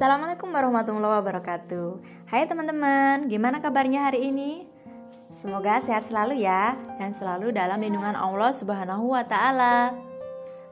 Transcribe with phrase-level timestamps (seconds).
[0.00, 1.88] Assalamualaikum warahmatullahi wabarakatuh
[2.24, 4.64] Hai teman-teman, gimana kabarnya hari ini?
[5.28, 9.92] Semoga sehat selalu ya Dan selalu dalam lindungan Allah subhanahu wa ta'ala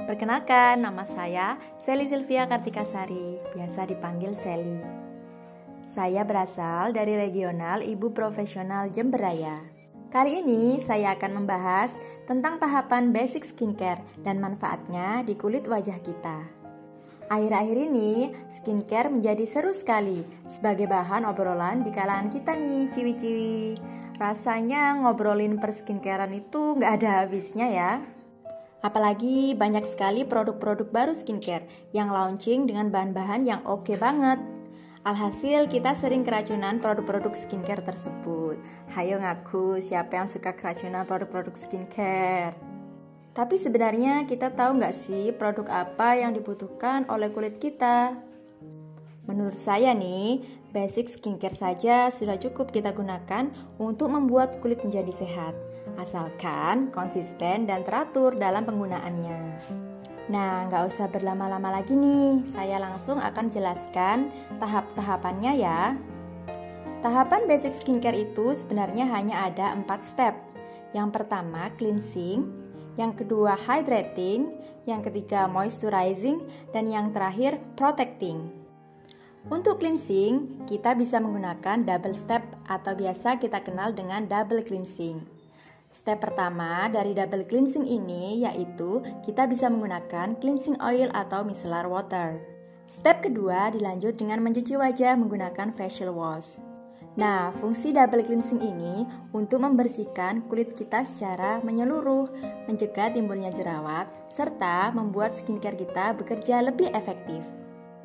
[0.08, 4.80] Perkenalkan, nama saya Seli Silvia Kartikasari Biasa dipanggil Seli
[5.92, 9.60] Saya berasal dari regional Ibu Profesional Jemberaya
[10.08, 16.48] Kali ini saya akan membahas tentang tahapan basic skincare dan manfaatnya di kulit wajah kita.
[17.28, 23.76] Akhir-akhir ini, skincare menjadi seru sekali sebagai bahan obrolan di kalangan kita nih, ciwi-ciwi.
[24.16, 27.92] Rasanya ngobrolin per skincarean itu nggak ada habisnya ya.
[28.80, 34.40] Apalagi banyak sekali produk-produk baru skincare yang launching dengan bahan-bahan yang oke okay banget.
[35.06, 38.58] Alhasil kita sering keracunan produk-produk skincare tersebut.
[38.96, 42.67] Hayo ngaku siapa yang suka keracunan produk-produk skincare?
[43.36, 48.18] Tapi sebenarnya kita tahu nggak sih produk apa yang dibutuhkan oleh kulit kita?
[49.28, 50.40] Menurut saya nih,
[50.72, 55.52] basic skincare saja sudah cukup kita gunakan untuk membuat kulit menjadi sehat.
[56.00, 59.38] Asalkan konsisten dan teratur dalam penggunaannya.
[60.28, 64.28] Nah, nggak usah berlama-lama lagi nih, saya langsung akan jelaskan
[64.60, 65.96] tahap-tahapannya ya.
[67.00, 70.34] Tahapan basic skincare itu sebenarnya hanya ada 4 step.
[70.92, 72.44] Yang pertama, cleansing,
[72.98, 74.50] yang kedua hydrating,
[74.84, 76.42] yang ketiga moisturizing,
[76.74, 78.50] dan yang terakhir protecting.
[79.48, 85.24] Untuk cleansing, kita bisa menggunakan double step atau biasa kita kenal dengan double cleansing.
[85.88, 92.36] Step pertama dari double cleansing ini yaitu kita bisa menggunakan cleansing oil atau micellar water.
[92.84, 96.60] Step kedua dilanjut dengan mencuci wajah menggunakan facial wash.
[97.18, 99.02] Nah, fungsi double cleansing ini
[99.34, 102.30] untuk membersihkan kulit kita secara menyeluruh,
[102.70, 107.42] mencegah timbulnya jerawat, serta membuat skincare kita bekerja lebih efektif.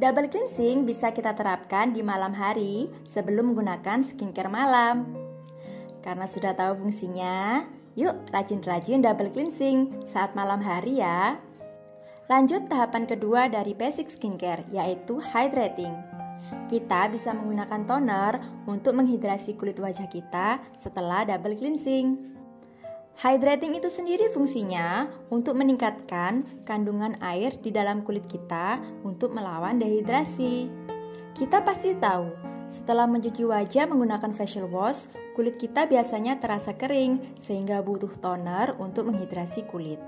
[0.01, 5.13] Double cleansing bisa kita terapkan di malam hari sebelum menggunakan skincare malam.
[6.01, 11.37] Karena sudah tahu fungsinya, yuk rajin-rajin double cleansing saat malam hari ya.
[12.33, 16.12] Lanjut tahapan kedua dari basic skincare, yaitu hydrating.
[16.69, 18.33] Kita bisa menggunakan toner
[18.65, 22.33] untuk menghidrasi kulit wajah kita setelah double cleansing.
[23.13, 30.65] Hydrating itu sendiri fungsinya untuk meningkatkan kandungan air di dalam kulit kita untuk melawan dehidrasi.
[31.37, 32.33] Kita pasti tahu,
[32.73, 35.05] setelah mencuci wajah menggunakan facial wash,
[35.37, 40.01] kulit kita biasanya terasa kering sehingga butuh toner untuk menghidrasi kulit.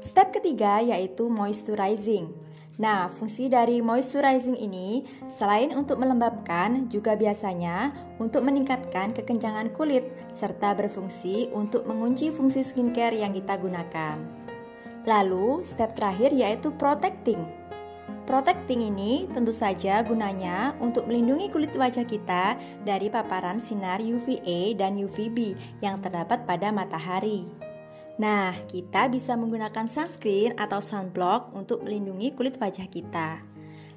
[0.00, 2.32] Step ketiga yaitu moisturizing.
[2.80, 10.72] Nah, fungsi dari moisturizing ini selain untuk melembabkan, juga biasanya untuk meningkatkan kekencangan kulit serta
[10.72, 14.16] berfungsi untuk mengunci fungsi skincare yang kita gunakan.
[15.04, 17.44] Lalu, step terakhir yaitu protecting.
[18.22, 22.54] Protecting ini tentu saja gunanya untuk melindungi kulit wajah kita
[22.86, 27.44] dari paparan sinar UVA dan UVB yang terdapat pada matahari.
[28.20, 33.40] Nah, kita bisa menggunakan sunscreen atau sunblock untuk melindungi kulit wajah kita.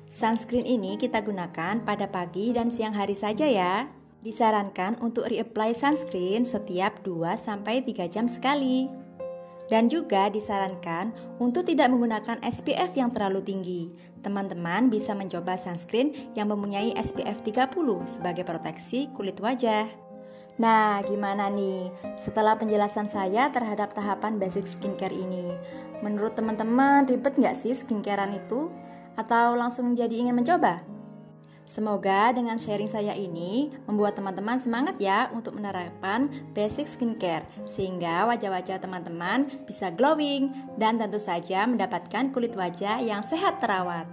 [0.07, 3.89] Sunscreen ini kita gunakan pada pagi dan siang hari saja ya.
[4.23, 8.87] Disarankan untuk reapply sunscreen setiap 2-3 jam sekali.
[9.65, 11.09] Dan juga disarankan
[11.41, 13.83] untuk tidak menggunakan SPF yang terlalu tinggi.
[14.21, 17.73] Teman-teman bisa mencoba sunscreen yang mempunyai SPF 30
[18.05, 20.04] sebagai proteksi kulit wajah.
[20.55, 25.51] Nah, gimana nih setelah penjelasan saya terhadap tahapan basic skincare ini?
[25.99, 28.71] Menurut teman-teman, ribet nggak sih skincarean itu?
[29.19, 30.95] Atau langsung jadi ingin mencoba?
[31.65, 38.77] Semoga dengan sharing saya ini membuat teman-teman semangat ya untuk menerapkan basic skincare sehingga wajah-wajah
[38.77, 44.05] teman-teman bisa glowing dan tentu saja mendapatkan kulit wajah yang sehat terawat.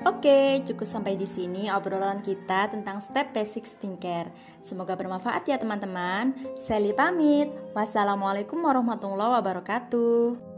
[0.00, 4.32] Oke, cukup sampai di sini obrolan kita tentang step basic skincare.
[4.64, 6.32] Semoga bermanfaat ya teman-teman.
[6.56, 7.52] Sally pamit.
[7.76, 10.49] Wassalamualaikum warahmatullahi wabarakatuh.